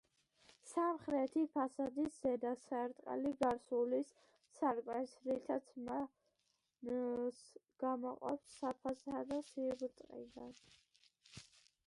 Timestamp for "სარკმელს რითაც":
4.59-5.69